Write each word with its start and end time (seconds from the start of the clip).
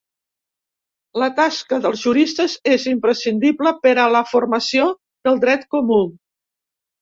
La 1.23 1.27
tasca 1.39 1.77
dels 1.83 2.01
juristes 2.07 2.55
és 2.77 2.87
imprescindible 2.93 3.75
per 3.85 3.93
a 4.05 4.07
la 4.15 4.23
formació 4.31 4.89
del 5.29 5.39
dret 5.45 5.69
comú. 5.77 6.01